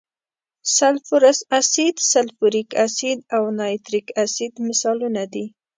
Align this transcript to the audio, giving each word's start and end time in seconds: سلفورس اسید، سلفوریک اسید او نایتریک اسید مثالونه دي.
سلفورس 0.77 1.39
اسید، 1.59 1.95
سلفوریک 2.11 2.69
اسید 2.85 3.19
او 3.35 3.43
نایتریک 3.57 4.07
اسید 4.23 4.53
مثالونه 4.67 5.23
دي. 5.33 5.45